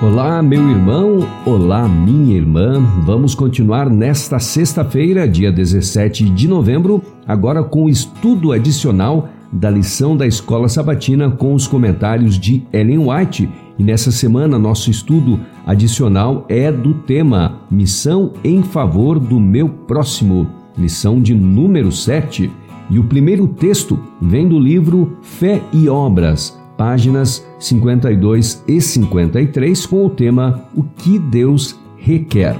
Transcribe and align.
Olá, 0.00 0.40
meu 0.40 0.70
irmão, 0.70 1.26
olá, 1.44 1.88
minha 1.88 2.36
irmã. 2.36 2.80
Vamos 3.04 3.34
continuar 3.34 3.90
nesta 3.90 4.38
sexta-feira, 4.38 5.26
dia 5.26 5.50
17 5.50 6.30
de 6.30 6.46
novembro, 6.46 7.02
agora 7.26 7.64
com 7.64 7.86
o 7.86 7.88
estudo 7.88 8.52
adicional 8.52 9.28
da 9.52 9.68
lição 9.68 10.16
da 10.16 10.24
Escola 10.24 10.68
Sabatina 10.68 11.32
com 11.32 11.52
os 11.52 11.66
comentários 11.66 12.38
de 12.38 12.62
Ellen 12.72 13.10
White. 13.10 13.48
E 13.76 13.82
nessa 13.82 14.12
semana, 14.12 14.56
nosso 14.56 14.88
estudo 14.88 15.40
adicional 15.66 16.46
é 16.48 16.70
do 16.70 16.94
tema 16.94 17.62
Missão 17.68 18.34
em 18.44 18.62
favor 18.62 19.18
do 19.18 19.40
meu 19.40 19.68
próximo, 19.68 20.48
lição 20.78 21.20
de 21.20 21.34
número 21.34 21.90
7. 21.90 22.48
E 22.88 23.00
o 23.00 23.04
primeiro 23.04 23.48
texto 23.48 23.98
vem 24.22 24.46
do 24.46 24.60
livro 24.60 25.18
Fé 25.22 25.60
e 25.72 25.88
Obras, 25.88 26.57
páginas 26.78 27.44
52 27.58 28.62
e 28.68 28.80
53, 28.80 29.84
com 29.84 30.06
o 30.06 30.10
tema 30.10 30.64
O 30.74 30.84
que 30.84 31.18
Deus 31.18 31.76
requer. 31.96 32.56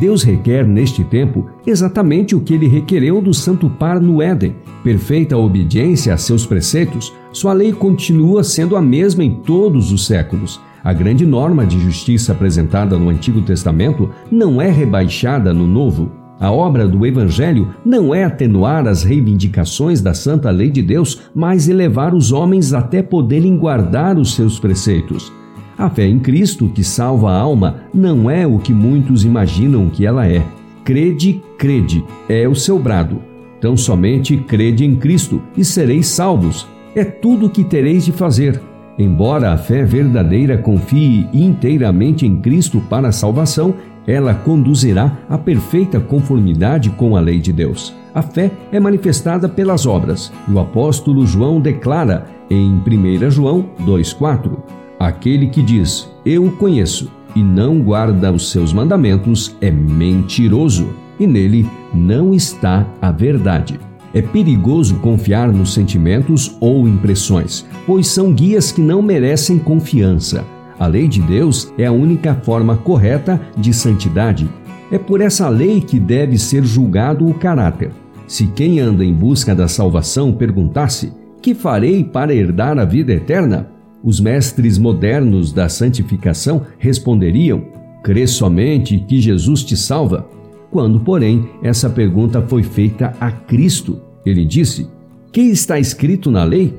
Deus 0.00 0.22
requer 0.22 0.66
neste 0.66 1.04
tempo 1.04 1.50
exatamente 1.66 2.34
o 2.34 2.40
que 2.40 2.54
ele 2.54 2.66
requereu 2.66 3.20
do 3.20 3.34
santo 3.34 3.68
par 3.68 4.00
no 4.00 4.22
Éden: 4.22 4.56
perfeita 4.82 5.36
obediência 5.36 6.14
a 6.14 6.16
seus 6.16 6.46
preceitos. 6.46 7.12
Sua 7.30 7.52
lei 7.52 7.72
continua 7.72 8.42
sendo 8.42 8.74
a 8.74 8.80
mesma 8.80 9.22
em 9.22 9.34
todos 9.34 9.92
os 9.92 10.06
séculos. 10.06 10.58
A 10.82 10.92
grande 10.92 11.24
norma 11.24 11.64
de 11.64 11.78
justiça 11.78 12.32
apresentada 12.32 12.98
no 12.98 13.08
Antigo 13.08 13.42
Testamento 13.42 14.10
não 14.30 14.60
é 14.60 14.70
rebaixada 14.70 15.52
no 15.52 15.66
Novo. 15.66 16.21
A 16.42 16.50
obra 16.50 16.88
do 16.88 17.06
Evangelho 17.06 17.68
não 17.86 18.12
é 18.12 18.24
atenuar 18.24 18.88
as 18.88 19.04
reivindicações 19.04 20.00
da 20.00 20.12
santa 20.12 20.50
lei 20.50 20.70
de 20.70 20.82
Deus, 20.82 21.20
mas 21.32 21.68
elevar 21.68 22.16
os 22.16 22.32
homens 22.32 22.74
até 22.74 23.00
poderem 23.00 23.56
guardar 23.56 24.18
os 24.18 24.34
seus 24.34 24.58
preceitos. 24.58 25.32
A 25.78 25.88
fé 25.88 26.04
em 26.04 26.18
Cristo, 26.18 26.68
que 26.68 26.82
salva 26.82 27.30
a 27.30 27.38
alma, 27.38 27.82
não 27.94 28.28
é 28.28 28.44
o 28.44 28.58
que 28.58 28.72
muitos 28.72 29.24
imaginam 29.24 29.88
que 29.88 30.04
ela 30.04 30.26
é. 30.26 30.44
Crede, 30.84 31.40
crede, 31.56 32.04
é 32.28 32.48
o 32.48 32.56
seu 32.56 32.76
brado. 32.76 33.22
Tão 33.60 33.76
somente 33.76 34.36
crede 34.36 34.84
em 34.84 34.96
Cristo 34.96 35.40
e 35.56 35.64
sereis 35.64 36.08
salvos. 36.08 36.66
É 36.96 37.04
tudo 37.04 37.46
o 37.46 37.50
que 37.50 37.62
tereis 37.62 38.04
de 38.04 38.10
fazer. 38.10 38.60
Embora 38.98 39.52
a 39.52 39.56
fé 39.56 39.84
verdadeira 39.84 40.58
confie 40.58 41.24
inteiramente 41.32 42.26
em 42.26 42.40
Cristo 42.40 42.82
para 42.90 43.08
a 43.08 43.12
salvação, 43.12 43.74
ela 44.06 44.34
conduzirá 44.34 45.18
à 45.28 45.38
perfeita 45.38 46.00
conformidade 46.00 46.90
com 46.90 47.16
a 47.16 47.20
lei 47.20 47.38
de 47.38 47.52
Deus. 47.52 47.94
A 48.14 48.20
fé 48.20 48.50
é 48.70 48.78
manifestada 48.78 49.48
pelas 49.48 49.86
obras, 49.86 50.32
e 50.48 50.52
o 50.52 50.58
apóstolo 50.58 51.26
João 51.26 51.60
declara 51.60 52.26
em 52.50 52.74
1 52.74 53.30
João 53.30 53.70
2,4: 53.80 54.58
Aquele 54.98 55.48
que 55.48 55.62
diz, 55.62 56.10
Eu 56.24 56.44
o 56.44 56.52
conheço, 56.52 57.10
e 57.34 57.42
não 57.42 57.80
guarda 57.80 58.30
os 58.30 58.50
seus 58.50 58.72
mandamentos, 58.72 59.56
é 59.60 59.70
mentiroso, 59.70 60.90
e 61.18 61.26
nele 61.26 61.66
não 61.94 62.34
está 62.34 62.86
a 63.00 63.10
verdade. 63.10 63.80
É 64.14 64.20
perigoso 64.20 64.96
confiar 64.96 65.50
nos 65.50 65.72
sentimentos 65.72 66.54
ou 66.60 66.86
impressões, 66.86 67.64
pois 67.86 68.08
são 68.08 68.32
guias 68.32 68.70
que 68.70 68.82
não 68.82 69.00
merecem 69.00 69.58
confiança. 69.58 70.44
A 70.82 70.88
lei 70.88 71.06
de 71.06 71.22
Deus 71.22 71.72
é 71.78 71.86
a 71.86 71.92
única 71.92 72.34
forma 72.34 72.76
correta 72.76 73.40
de 73.56 73.72
santidade. 73.72 74.50
É 74.90 74.98
por 74.98 75.20
essa 75.20 75.48
lei 75.48 75.80
que 75.80 75.96
deve 75.96 76.36
ser 76.36 76.64
julgado 76.64 77.24
o 77.24 77.34
caráter. 77.34 77.92
Se 78.26 78.48
quem 78.48 78.80
anda 78.80 79.04
em 79.04 79.14
busca 79.14 79.54
da 79.54 79.68
salvação 79.68 80.32
perguntasse: 80.32 81.12
Que 81.40 81.54
farei 81.54 82.02
para 82.02 82.34
herdar 82.34 82.80
a 82.80 82.84
vida 82.84 83.12
eterna? 83.12 83.70
Os 84.02 84.18
mestres 84.18 84.76
modernos 84.76 85.52
da 85.52 85.68
santificação 85.68 86.62
responderiam: 86.80 87.64
Crê 88.02 88.26
somente 88.26 88.98
que 89.06 89.20
Jesus 89.20 89.62
te 89.62 89.76
salva. 89.76 90.28
Quando, 90.68 90.98
porém, 90.98 91.48
essa 91.62 91.88
pergunta 91.88 92.42
foi 92.42 92.64
feita 92.64 93.14
a 93.20 93.30
Cristo, 93.30 94.00
ele 94.26 94.44
disse: 94.44 94.88
Que 95.30 95.42
está 95.42 95.78
escrito 95.78 96.28
na 96.28 96.42
lei? 96.42 96.74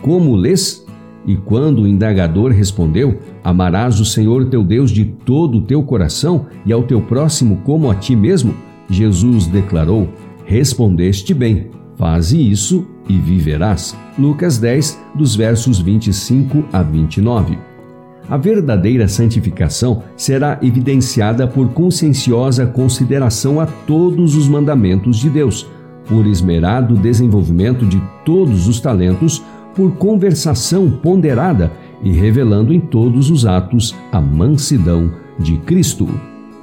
Como 0.00 0.34
lês? 0.34 0.81
E 1.26 1.36
quando 1.36 1.82
o 1.82 1.86
indagador 1.86 2.50
respondeu: 2.50 3.18
Amarás 3.44 4.00
o 4.00 4.04
Senhor 4.04 4.46
teu 4.46 4.62
Deus 4.64 4.90
de 4.90 5.04
todo 5.04 5.58
o 5.58 5.62
teu 5.62 5.82
coração 5.82 6.46
e 6.66 6.72
ao 6.72 6.82
teu 6.82 7.00
próximo 7.00 7.60
como 7.64 7.90
a 7.90 7.94
ti 7.94 8.16
mesmo, 8.16 8.54
Jesus 8.88 9.46
declarou: 9.46 10.08
Respondeste 10.44 11.32
bem, 11.32 11.70
faze 11.96 12.38
isso 12.38 12.86
e 13.08 13.16
viverás. 13.16 13.96
Lucas 14.18 14.58
10, 14.58 15.00
dos 15.14 15.34
versos 15.36 15.80
25 15.80 16.64
a 16.72 16.82
29. 16.82 17.58
A 18.28 18.36
verdadeira 18.36 19.08
santificação 19.08 20.02
será 20.16 20.58
evidenciada 20.62 21.46
por 21.46 21.70
conscienciosa 21.70 22.66
consideração 22.66 23.60
a 23.60 23.66
todos 23.66 24.36
os 24.36 24.48
mandamentos 24.48 25.18
de 25.18 25.28
Deus, 25.28 25.68
por 26.06 26.26
esmerado 26.26 26.94
desenvolvimento 26.94 27.84
de 27.84 28.00
todos 28.24 28.68
os 28.68 28.80
talentos 28.80 29.42
por 29.74 29.92
conversação 29.92 30.90
ponderada 30.90 31.72
e 32.02 32.10
revelando 32.10 32.72
em 32.72 32.80
todos 32.80 33.30
os 33.30 33.46
atos 33.46 33.94
a 34.10 34.20
mansidão 34.20 35.10
de 35.38 35.56
Cristo. 35.58 36.08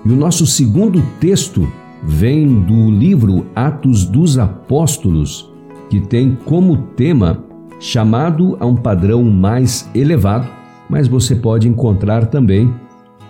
E 0.06 0.12
o 0.12 0.16
nosso 0.16 0.46
segundo 0.46 1.02
texto 1.20 1.68
vem 2.04 2.62
do 2.62 2.90
livro 2.90 3.46
Atos 3.56 4.06
dos 4.06 4.38
Apóstolos, 4.38 5.52
que 5.90 6.00
tem 6.00 6.38
como 6.46 6.78
tema 6.96 7.44
chamado 7.80 8.58
a 8.60 8.66
um 8.66 8.76
padrão 8.76 9.24
mais 9.24 9.90
elevado, 9.96 10.48
mas 10.90 11.08
você 11.08 11.36
pode 11.36 11.68
encontrar 11.68 12.28
também 12.28 12.74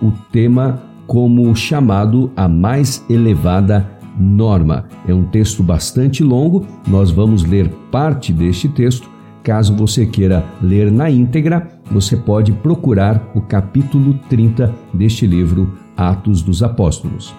o 0.01 0.11
tema 0.31 0.81
como 1.05 1.55
chamado 1.55 2.31
a 2.35 2.47
mais 2.47 3.03
elevada 3.09 3.89
norma. 4.19 4.85
É 5.07 5.13
um 5.13 5.23
texto 5.23 5.63
bastante 5.63 6.23
longo, 6.23 6.65
nós 6.87 7.11
vamos 7.11 7.43
ler 7.43 7.69
parte 7.91 8.31
deste 8.33 8.67
texto 8.67 9.09
Caso 9.43 9.75
você 9.75 10.05
queira 10.05 10.45
ler 10.61 10.91
na 10.91 11.09
íntegra, 11.09 11.67
você 11.91 12.15
pode 12.15 12.51
procurar 12.51 13.31
o 13.33 13.41
capítulo 13.41 14.13
30 14.29 14.73
deste 14.93 15.25
livro, 15.25 15.73
Atos 15.95 16.41
dos 16.41 16.61
Apóstolos. 16.61 17.33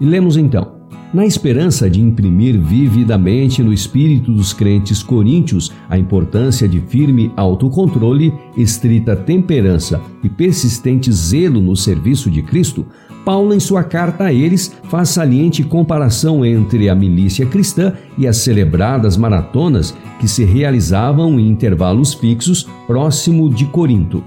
E 0.00 0.04
lemos 0.04 0.36
então: 0.36 0.79
na 1.12 1.26
esperança 1.26 1.90
de 1.90 2.00
imprimir 2.00 2.58
vividamente 2.58 3.62
no 3.62 3.72
espírito 3.72 4.32
dos 4.32 4.52
crentes 4.52 5.02
coríntios 5.02 5.72
a 5.88 5.98
importância 5.98 6.68
de 6.68 6.80
firme 6.80 7.32
autocontrole, 7.36 8.32
estrita 8.56 9.16
temperança 9.16 10.00
e 10.22 10.28
persistente 10.28 11.12
zelo 11.12 11.60
no 11.60 11.76
serviço 11.76 12.30
de 12.30 12.42
Cristo, 12.42 12.86
Paulo, 13.24 13.52
em 13.52 13.60
sua 13.60 13.84
carta 13.84 14.24
a 14.24 14.32
eles, 14.32 14.74
faz 14.84 15.10
saliente 15.10 15.62
comparação 15.62 16.44
entre 16.44 16.88
a 16.88 16.94
milícia 16.94 17.44
cristã 17.44 17.92
e 18.16 18.26
as 18.26 18.38
celebradas 18.38 19.16
maratonas 19.16 19.94
que 20.18 20.26
se 20.26 20.44
realizavam 20.44 21.38
em 21.38 21.48
intervalos 21.48 22.14
fixos 22.14 22.66
próximo 22.86 23.50
de 23.50 23.66
Corinto. 23.66 24.24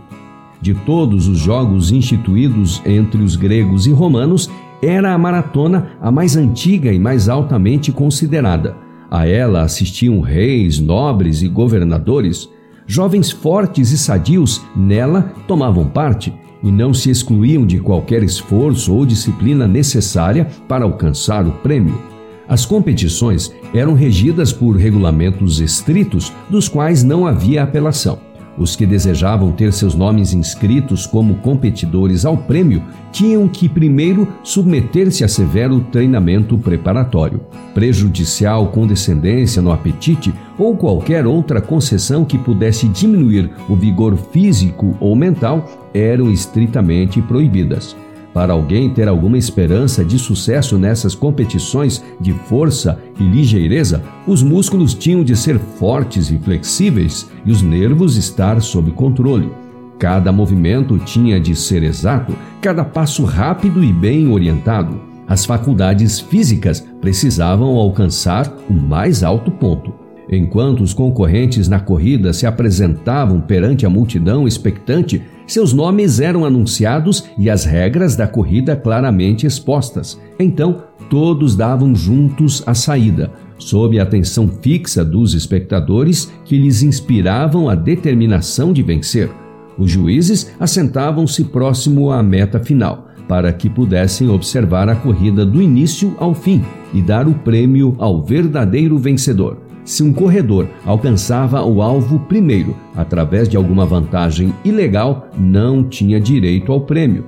De 0.63 0.73
todos 0.73 1.27
os 1.27 1.39
jogos 1.39 1.91
instituídos 1.91 2.81
entre 2.85 3.21
os 3.21 3.35
gregos 3.35 3.85
e 3.85 3.91
romanos, 3.91 4.49
era 4.81 5.13
a 5.13 5.17
maratona 5.17 5.89
a 5.99 6.09
mais 6.09 6.37
antiga 6.37 6.93
e 6.93 6.97
mais 6.97 7.27
altamente 7.27 7.91
considerada. 7.91 8.73
A 9.11 9.27
ela 9.27 9.63
assistiam 9.63 10.21
reis, 10.21 10.79
nobres 10.79 11.41
e 11.41 11.49
governadores. 11.49 12.47
Jovens 12.87 13.29
fortes 13.29 13.91
e 13.91 13.97
sadios 13.97 14.61
nela 14.73 15.33
tomavam 15.49 15.85
parte 15.85 16.33
e 16.63 16.71
não 16.71 16.93
se 16.93 17.09
excluíam 17.09 17.65
de 17.65 17.81
qualquer 17.81 18.23
esforço 18.23 18.93
ou 18.93 19.05
disciplina 19.05 19.67
necessária 19.67 20.47
para 20.65 20.85
alcançar 20.85 21.45
o 21.45 21.51
prêmio. 21.51 22.01
As 22.47 22.65
competições 22.65 23.53
eram 23.73 23.95
regidas 23.95 24.53
por 24.53 24.77
regulamentos 24.77 25.59
estritos, 25.59 26.31
dos 26.49 26.69
quais 26.69 27.03
não 27.03 27.27
havia 27.27 27.63
apelação. 27.63 28.17
Os 28.57 28.75
que 28.75 28.85
desejavam 28.85 29.51
ter 29.51 29.73
seus 29.73 29.95
nomes 29.95 30.33
inscritos 30.33 31.07
como 31.07 31.35
competidores 31.35 32.23
ao 32.23 32.37
prêmio 32.37 32.83
tinham 33.11 33.47
que 33.47 33.67
primeiro 33.67 34.27
submeter-se 34.43 35.23
a 35.23 35.27
severo 35.27 35.81
treinamento 35.91 36.57
preparatório. 36.57 37.41
Prejudicial 37.73 38.67
condescendência 38.67 39.61
no 39.61 39.71
apetite 39.71 40.33
ou 40.57 40.77
qualquer 40.77 41.25
outra 41.25 41.59
concessão 41.59 42.23
que 42.23 42.37
pudesse 42.37 42.87
diminuir 42.87 43.49
o 43.67 43.75
vigor 43.75 44.15
físico 44.15 44.95
ou 44.99 45.15
mental 45.15 45.89
eram 45.93 46.31
estritamente 46.31 47.21
proibidas. 47.21 47.95
Para 48.33 48.53
alguém 48.53 48.89
ter 48.89 49.07
alguma 49.07 49.37
esperança 49.37 50.03
de 50.03 50.17
sucesso 50.17 50.77
nessas 50.77 51.13
competições 51.13 52.03
de 52.19 52.33
força 52.33 52.99
e 53.19 53.23
ligeireza, 53.23 54.03
os 54.25 54.41
músculos 54.41 54.95
tinham 54.95 55.23
de 55.23 55.35
ser 55.35 55.59
fortes 55.59 56.31
e 56.31 56.37
flexíveis 56.39 57.29
e 57.45 57.51
os 57.51 57.61
nervos 57.61 58.17
estar 58.17 58.59
sob 58.59 58.91
controle. 58.91 59.51
Cada 59.99 60.31
movimento 60.31 60.97
tinha 60.97 61.39
de 61.39 61.55
ser 61.55 61.83
exato, 61.83 62.35
cada 62.59 62.83
passo 62.83 63.23
rápido 63.23 63.83
e 63.83 63.93
bem 63.93 64.27
orientado. 64.27 64.99
As 65.27 65.45
faculdades 65.45 66.19
físicas 66.19 66.85
precisavam 66.99 67.75
alcançar 67.77 68.51
o 68.69 68.73
mais 68.73 69.23
alto 69.23 69.51
ponto. 69.51 69.93
Enquanto 70.29 70.81
os 70.81 70.93
concorrentes 70.93 71.67
na 71.67 71.79
corrida 71.79 72.33
se 72.33 72.45
apresentavam 72.45 73.39
perante 73.39 73.85
a 73.85 73.89
multidão 73.89 74.47
expectante, 74.47 75.21
Seus 75.45 75.73
nomes 75.73 76.19
eram 76.19 76.45
anunciados 76.45 77.25
e 77.37 77.49
as 77.49 77.65
regras 77.65 78.15
da 78.15 78.27
corrida 78.27 78.75
claramente 78.75 79.45
expostas. 79.45 80.19
Então, 80.39 80.83
todos 81.09 81.55
davam 81.55 81.93
juntos 81.93 82.63
a 82.65 82.73
saída, 82.73 83.31
sob 83.57 83.99
a 83.99 84.03
atenção 84.03 84.47
fixa 84.47 85.03
dos 85.03 85.33
espectadores 85.33 86.31
que 86.45 86.57
lhes 86.57 86.81
inspiravam 86.81 87.69
a 87.69 87.75
determinação 87.75 88.73
de 88.73 88.81
vencer. 88.81 89.29
Os 89.77 89.91
juízes 89.91 90.51
assentavam-se 90.59 91.43
próximo 91.45 92.11
à 92.11 92.21
meta 92.21 92.59
final, 92.59 93.09
para 93.27 93.51
que 93.51 93.69
pudessem 93.69 94.29
observar 94.29 94.87
a 94.89 94.95
corrida 94.95 95.45
do 95.45 95.61
início 95.61 96.15
ao 96.19 96.33
fim 96.33 96.63
e 96.93 97.01
dar 97.01 97.27
o 97.27 97.33
prêmio 97.33 97.95
ao 97.97 98.23
verdadeiro 98.23 98.97
vencedor. 98.97 99.57
Se 99.85 100.01
um 100.01 100.13
corredor 100.13 100.67
alcançava 100.85 101.61
o 101.63 101.81
alvo 101.81 102.19
primeiro 102.19 102.75
através 102.95 103.49
de 103.49 103.57
alguma 103.57 103.85
vantagem 103.85 104.53
ilegal, 104.63 105.27
não 105.37 105.83
tinha 105.83 106.21
direito 106.21 106.71
ao 106.71 106.81
prêmio. 106.81 107.25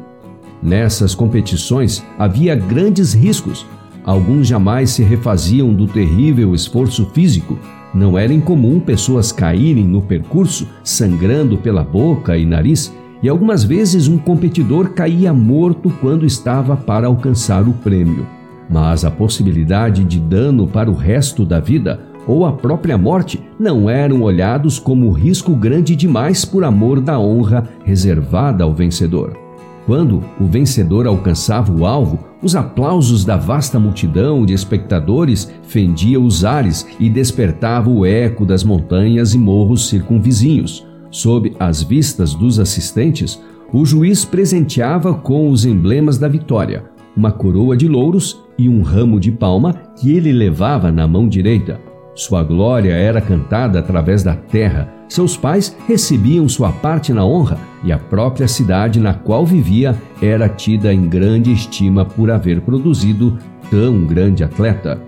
Nessas 0.63 1.13
competições 1.13 2.03
havia 2.17 2.55
grandes 2.55 3.13
riscos. 3.13 3.65
Alguns 4.05 4.47
jamais 4.47 4.91
se 4.91 5.03
refaziam 5.03 5.73
do 5.73 5.85
terrível 5.85 6.55
esforço 6.55 7.05
físico. 7.07 7.59
Não 7.93 8.17
era 8.17 8.33
incomum 8.33 8.79
pessoas 8.79 9.31
caírem 9.31 9.85
no 9.85 10.01
percurso, 10.01 10.67
sangrando 10.83 11.57
pela 11.57 11.83
boca 11.83 12.37
e 12.37 12.45
nariz, 12.45 12.93
e 13.21 13.27
algumas 13.27 13.63
vezes 13.63 14.07
um 14.07 14.17
competidor 14.17 14.89
caía 14.89 15.33
morto 15.33 15.91
quando 16.01 16.25
estava 16.25 16.77
para 16.77 17.07
alcançar 17.07 17.67
o 17.67 17.73
prêmio. 17.73 18.25
Mas 18.69 19.03
a 19.05 19.11
possibilidade 19.11 20.03
de 20.03 20.19
dano 20.19 20.67
para 20.67 20.89
o 20.89 20.95
resto 20.95 21.45
da 21.45 21.59
vida 21.59 22.14
ou 22.27 22.45
a 22.45 22.51
própria 22.51 22.97
morte 22.97 23.41
não 23.59 23.89
eram 23.89 24.21
olhados 24.21 24.79
como 24.79 25.11
risco 25.11 25.55
grande 25.55 25.95
demais 25.95 26.45
por 26.45 26.63
amor 26.63 26.99
da 26.99 27.19
honra 27.19 27.67
reservada 27.83 28.63
ao 28.63 28.73
vencedor. 28.73 29.37
Quando 29.85 30.23
o 30.39 30.45
vencedor 30.45 31.05
alcançava 31.05 31.71
o 31.71 31.85
alvo, 31.85 32.19
os 32.41 32.55
aplausos 32.55 33.23
da 33.23 33.37
vasta 33.37 33.79
multidão 33.79 34.43
de 34.43 34.53
espectadores 34.53 35.51
fendiam 35.63 36.25
os 36.25 36.43
ares 36.43 36.87
e 36.99 37.07
despertava 37.07 37.89
o 37.89 38.03
eco 38.03 38.45
das 38.45 38.63
montanhas 38.63 39.35
e 39.35 39.37
morros 39.37 39.87
circunvizinhos. 39.87 40.85
Sob 41.11 41.55
as 41.59 41.83
vistas 41.83 42.33
dos 42.33 42.59
assistentes, 42.59 43.39
o 43.71 43.85
juiz 43.85 44.25
presenteava 44.25 45.13
com 45.13 45.49
os 45.49 45.65
emblemas 45.65 46.17
da 46.17 46.27
vitória, 46.27 46.85
uma 47.15 47.31
coroa 47.31 47.77
de 47.77 47.87
louros 47.87 48.41
e 48.57 48.67
um 48.67 48.81
ramo 48.81 49.19
de 49.19 49.31
palma 49.31 49.73
que 49.95 50.11
ele 50.11 50.31
levava 50.31 50.91
na 50.91 51.07
mão 51.07 51.27
direita. 51.27 51.79
Sua 52.15 52.41
glória 52.43 52.93
era 52.93 53.19
cantada 53.19 53.79
através 53.79 54.23
da 54.23 54.33
terra. 54.33 54.89
Seus 55.09 55.35
pais 55.35 55.75
recebiam 55.85 56.47
sua 56.47 56.71
parte 56.71 57.11
na 57.11 57.25
honra 57.25 57.59
e 57.83 57.91
a 57.91 57.99
própria 57.99 58.47
cidade 58.47 59.01
na 59.01 59.13
qual 59.13 59.45
vivia 59.45 59.93
era 60.21 60.47
tida 60.47 60.93
em 60.93 61.09
grande 61.09 61.51
estima 61.51 62.05
por 62.05 62.31
haver 62.31 62.61
produzido 62.61 63.37
tão 63.69 64.05
grande 64.05 64.45
atleta. 64.45 64.99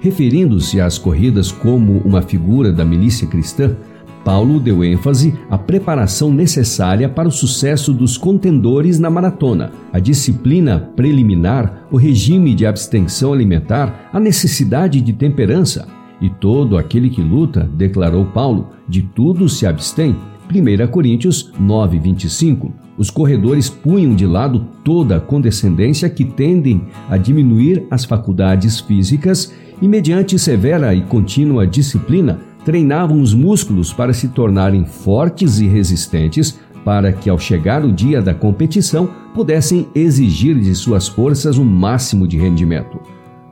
Referindo-se 0.00 0.80
às 0.80 0.98
corridas 0.98 1.52
como 1.52 1.98
uma 1.98 2.20
figura 2.20 2.72
da 2.72 2.84
milícia 2.84 3.28
cristã, 3.28 3.76
Paulo 4.24 4.58
deu 4.58 4.84
ênfase 4.84 5.34
à 5.48 5.56
preparação 5.56 6.32
necessária 6.32 7.08
para 7.08 7.28
o 7.28 7.32
sucesso 7.32 7.92
dos 7.92 8.18
contendores 8.18 8.98
na 8.98 9.08
maratona, 9.08 9.70
a 9.92 9.98
disciplina 9.98 10.90
preliminar, 10.96 11.86
o 11.90 11.96
regime 11.96 12.54
de 12.54 12.66
abstenção 12.66 13.32
alimentar, 13.32 14.10
a 14.12 14.20
necessidade 14.20 15.00
de 15.00 15.12
temperança, 15.12 15.88
e 16.20 16.28
todo 16.28 16.76
aquele 16.76 17.08
que 17.08 17.22
luta, 17.22 17.68
declarou 17.74 18.26
Paulo, 18.26 18.68
de 18.88 19.02
tudo 19.02 19.48
se 19.48 19.66
abstém. 19.66 20.16
1 20.52 20.86
Coríntios 20.88 21.52
9, 21.58 21.98
25. 21.98 22.72
Os 22.98 23.08
corredores 23.08 23.70
punham 23.70 24.14
de 24.14 24.26
lado 24.26 24.66
toda 24.84 25.16
a 25.16 25.20
condescendência 25.20 26.10
que 26.10 26.24
tendem 26.24 26.86
a 27.08 27.16
diminuir 27.16 27.86
as 27.90 28.04
faculdades 28.04 28.80
físicas 28.80 29.52
e, 29.80 29.88
mediante 29.88 30.38
severa 30.38 30.94
e 30.94 31.00
contínua 31.02 31.66
disciplina, 31.66 32.40
treinavam 32.64 33.20
os 33.22 33.32
músculos 33.32 33.92
para 33.92 34.12
se 34.12 34.28
tornarem 34.28 34.84
fortes 34.84 35.60
e 35.60 35.66
resistentes, 35.66 36.58
para 36.84 37.12
que, 37.12 37.30
ao 37.30 37.38
chegar 37.38 37.84
o 37.84 37.92
dia 37.92 38.20
da 38.20 38.34
competição, 38.34 39.08
pudessem 39.34 39.86
exigir 39.94 40.58
de 40.58 40.74
suas 40.74 41.08
forças 41.08 41.56
o 41.58 41.64
máximo 41.64 42.26
de 42.26 42.36
rendimento. 42.36 43.00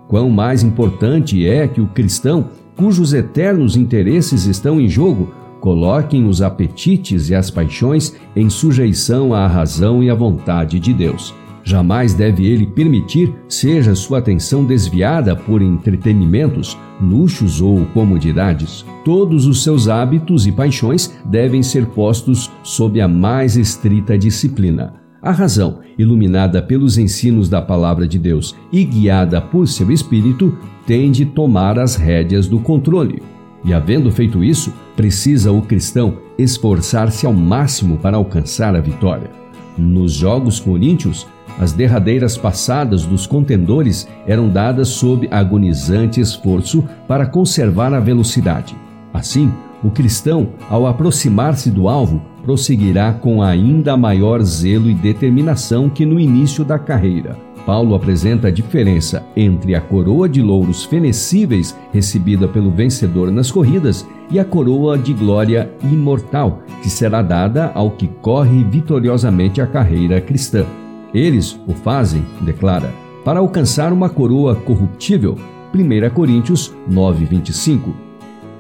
Quão 0.09 0.31
mais 0.31 0.63
importante 0.63 1.47
é 1.47 1.69
que 1.69 1.83
o 1.83 1.87
cristão, 1.87 2.49
cujos 2.75 3.13
eternos 3.13 3.77
interesses 3.77 4.47
estão 4.47 4.81
em 4.81 4.89
jogo, 4.89 5.35
coloquem 5.61 6.27
os 6.27 6.41
apetites 6.41 7.29
e 7.29 7.35
as 7.35 7.51
paixões 7.51 8.17
em 8.35 8.49
sujeição 8.49 9.35
à 9.35 9.47
razão 9.47 10.03
e 10.03 10.09
à 10.09 10.15
vontade 10.15 10.81
de 10.81 10.95
Deus. 10.95 11.35
Jamais 11.63 12.15
deve 12.15 12.47
ele 12.47 12.67
permitir 12.67 13.35
seja 13.47 13.95
sua 13.95 14.21
atenção 14.21 14.65
desviada 14.65 15.37
por 15.37 15.61
entretenimentos, 15.61 16.79
luxos 16.99 17.61
ou 17.61 17.85
comodidades. 17.93 18.87
Todos 19.05 19.45
os 19.45 19.63
seus 19.63 19.89
hábitos 19.89 20.47
e 20.47 20.53
paixões 20.53 21.15
devem 21.27 21.63
ser 21.63 21.85
postos 21.85 22.51
sob 22.63 22.99
a 22.99 23.07
mais 23.07 23.59
estrita 23.59 24.17
disciplina. 24.17 24.98
A 25.21 25.33
razão, 25.33 25.81
iluminada 25.99 26.63
pelos 26.63 26.97
ensinos 26.97 27.49
da 27.49 27.61
Palavra 27.61 28.07
de 28.07 28.21
Deus 28.21 28.55
e 28.71 28.85
guiada 28.85 29.41
por 29.41 29.67
seu 29.67 29.91
Espírito, 29.91 30.57
tem 30.87 31.11
de 31.11 31.27
tomar 31.27 31.77
as 31.77 31.97
rédeas 31.97 32.47
do 32.47 32.61
controle. 32.61 33.21
E, 33.65 33.75
havendo 33.75 34.13
feito 34.13 34.45
isso, 34.45 34.73
precisa 34.95 35.51
o 35.51 35.61
cristão 35.61 36.19
esforçar-se 36.39 37.27
ao 37.27 37.33
máximo 37.33 37.99
para 37.99 38.17
alcançar 38.17 38.77
a 38.77 38.81
vitória. 38.81 39.29
Nos 39.77 40.13
Jogos 40.13 40.61
Coríntios, 40.61 41.27
as 41.59 41.73
derradeiras 41.73 42.39
passadas 42.39 43.05
dos 43.05 43.27
contendores 43.27 44.09
eram 44.25 44.49
dadas 44.49 44.87
sob 44.89 45.27
agonizante 45.33 46.21
esforço 46.21 46.85
para 47.09 47.27
conservar 47.27 47.93
a 47.93 47.99
velocidade. 47.99 48.77
Assim, 49.13 49.53
o 49.83 49.91
cristão, 49.91 50.51
ao 50.71 50.87
aproximar-se 50.87 51.71
do 51.71 51.89
alvo, 51.89 52.23
prosseguirá 52.43 53.13
com 53.13 53.43
ainda 53.43 53.97
maior 53.97 54.43
zelo 54.43 54.89
e 54.89 54.95
determinação 54.95 55.89
que 55.89 56.07
no 56.07 56.19
início 56.19 56.65
da 56.65 56.79
carreira. 56.79 57.37
Paulo 57.67 57.95
apresenta 57.95 58.49
a 58.49 58.51
diferença 58.51 59.23
entre 59.37 59.75
a 59.75 59.81
coroa 59.81 60.29
de 60.29 60.41
louros 60.41 60.85
fenecíveis 60.85 61.77
recebida 61.93 62.49
pelo 62.49 62.71
vencedor 62.71 63.31
nas 63.31 63.51
corridas 63.51 64.07
e 64.31 64.39
a 64.39 64.45
coroa 64.45 64.97
de 64.97 65.13
glória 65.13 65.71
imortal 65.83 66.63
que 66.83 66.89
será 66.89 67.21
dada 67.21 67.71
ao 67.75 67.91
que 67.91 68.09
corre 68.23 68.65
vitoriosamente 68.65 69.61
a 69.61 69.67
carreira 69.67 70.21
cristã. 70.21 70.65
Eles 71.13 71.61
o 71.67 71.75
fazem, 71.75 72.25
declara, 72.41 72.91
para 73.25 73.41
alcançar 73.41 73.93
uma 73.93 74.09
coroa 74.09 74.55
corruptível. 74.55 75.37
1 75.75 76.11
Coríntios 76.15 76.75
9:25 76.91 78.09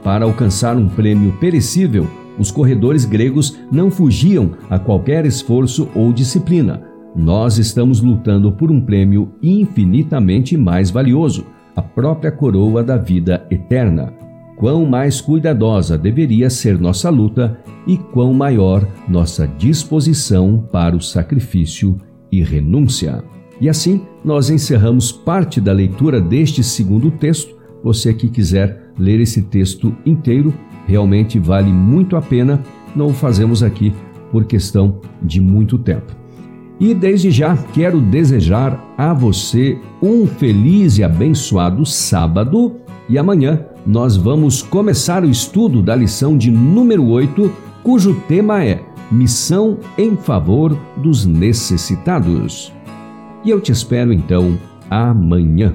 para 0.02 0.24
alcançar 0.24 0.76
um 0.76 0.88
prêmio 0.88 1.32
perecível, 1.32 2.06
os 2.38 2.50
corredores 2.50 3.04
gregos 3.04 3.58
não 3.70 3.90
fugiam 3.90 4.52
a 4.70 4.78
qualquer 4.78 5.26
esforço 5.26 5.88
ou 5.94 6.12
disciplina. 6.12 6.82
Nós 7.14 7.58
estamos 7.58 8.00
lutando 8.00 8.52
por 8.52 8.70
um 8.70 8.80
prêmio 8.80 9.32
infinitamente 9.42 10.56
mais 10.56 10.90
valioso, 10.90 11.46
a 11.74 11.82
própria 11.82 12.30
coroa 12.30 12.82
da 12.82 12.96
vida 12.96 13.46
eterna. 13.50 14.12
Quão 14.56 14.84
mais 14.84 15.20
cuidadosa 15.20 15.96
deveria 15.96 16.50
ser 16.50 16.78
nossa 16.78 17.08
luta 17.10 17.58
e 17.86 17.96
quão 17.96 18.34
maior 18.34 18.86
nossa 19.08 19.46
disposição 19.46 20.68
para 20.72 20.96
o 20.96 21.00
sacrifício 21.00 21.96
e 22.30 22.42
renúncia. 22.42 23.22
E 23.60 23.68
assim, 23.68 24.02
nós 24.24 24.50
encerramos 24.50 25.10
parte 25.10 25.60
da 25.60 25.72
leitura 25.72 26.20
deste 26.20 26.62
segundo 26.62 27.10
texto. 27.10 27.56
Você 27.82 28.12
que 28.12 28.28
quiser 28.28 28.92
ler 28.98 29.20
esse 29.20 29.42
texto 29.42 29.94
inteiro, 30.04 30.52
realmente 30.88 31.38
vale 31.38 31.70
muito 31.70 32.16
a 32.16 32.22
pena. 32.22 32.60
Não 32.96 33.08
o 33.08 33.12
fazemos 33.12 33.62
aqui 33.62 33.92
por 34.32 34.44
questão 34.44 35.00
de 35.22 35.40
muito 35.40 35.78
tempo. 35.78 36.16
E 36.80 36.94
desde 36.94 37.30
já 37.30 37.56
quero 37.56 38.00
desejar 38.00 38.94
a 38.96 39.12
você 39.12 39.78
um 40.02 40.26
feliz 40.26 40.96
e 40.96 41.04
abençoado 41.04 41.84
sábado. 41.84 42.76
E 43.08 43.18
amanhã 43.18 43.66
nós 43.86 44.16
vamos 44.16 44.62
começar 44.62 45.24
o 45.24 45.30
estudo 45.30 45.82
da 45.82 45.94
lição 45.94 46.36
de 46.36 46.50
número 46.50 47.06
8, 47.06 47.52
cujo 47.82 48.14
tema 48.26 48.64
é 48.64 48.82
Missão 49.10 49.78
em 49.96 50.16
favor 50.16 50.78
dos 50.96 51.24
necessitados. 51.24 52.72
E 53.44 53.50
eu 53.50 53.60
te 53.60 53.72
espero 53.72 54.12
então 54.12 54.58
amanhã. 54.90 55.74